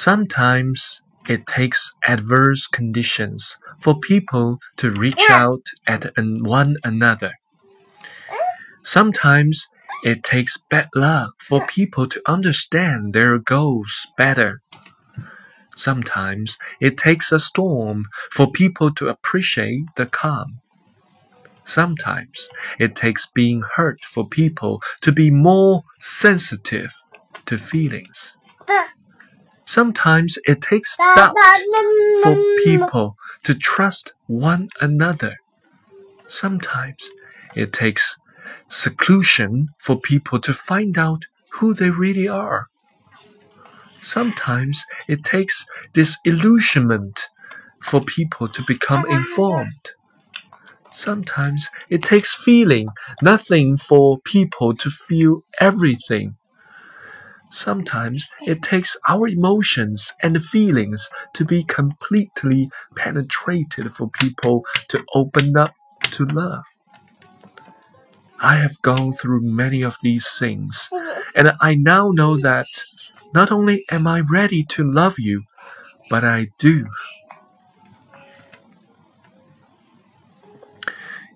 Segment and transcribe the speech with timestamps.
[0.00, 7.32] Sometimes it takes adverse conditions for people to reach out at one another.
[8.82, 9.66] Sometimes
[10.02, 14.62] it takes bad luck for people to understand their goals better.
[15.76, 20.60] Sometimes it takes a storm for people to appreciate the calm.
[21.66, 22.48] Sometimes
[22.78, 26.94] it takes being hurt for people to be more sensitive
[27.44, 28.38] to feelings.
[29.70, 31.36] Sometimes it takes doubt
[32.24, 35.36] for people to trust one another.
[36.26, 37.08] Sometimes
[37.54, 38.16] it takes
[38.66, 42.66] seclusion for people to find out who they really are.
[44.02, 47.28] Sometimes it takes disillusionment
[47.80, 49.92] for people to become informed.
[50.90, 52.88] Sometimes it takes feeling
[53.22, 56.34] nothing for people to feel everything.
[57.49, 65.55] Sometimes it takes our emotions and feelings to be completely penetrated for people to open
[65.55, 65.73] up
[66.11, 66.65] to love.
[68.39, 70.89] I have gone through many of these things,
[71.35, 72.67] and I now know that
[73.33, 75.43] not only am I ready to love you,
[76.09, 76.85] but I do.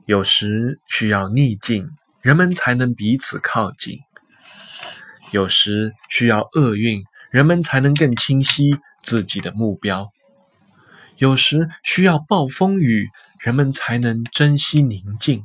[0.05, 3.99] 有时需要逆境，人们才能彼此靠近；
[5.34, 10.04] 有时需要厄运，人们才能更清晰自己的目标；
[11.16, 13.10] 有时需要暴风雨，
[13.40, 15.40] 人们才能珍惜宁静；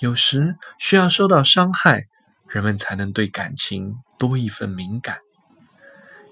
[0.00, 2.06] 有时需要受到伤害，
[2.48, 5.18] 人们才能对感情多一份敏感；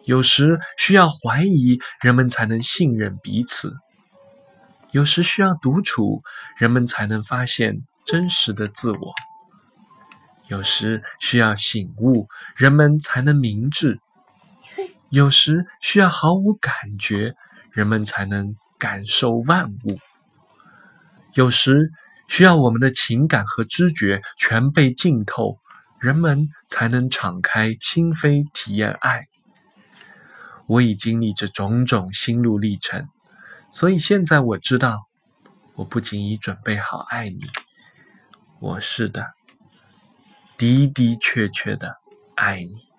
[0.04, 3.76] 有时需要怀疑，人们才能信任彼此。
[4.90, 6.20] 有时需要独处，
[6.58, 9.12] 人们才能发现真实的自我；
[10.52, 13.94] 有时需要醒悟，人们才能明智；
[15.08, 17.34] 有时需要毫无感觉，
[17.70, 19.96] 人们才能感受万物；
[21.32, 21.90] 有时
[22.28, 25.56] 需要我们的情感和知觉全被浸透，
[25.98, 29.28] 人们才能敞开心扉体验爱。
[30.66, 33.08] 我已经历着种种心路历程。
[33.70, 35.08] 所以现在我知道，
[35.76, 37.40] 我不仅已准备好爱你，
[38.60, 39.30] 我是的，
[40.62, 41.96] 的的确确的
[42.36, 42.91] 爱你。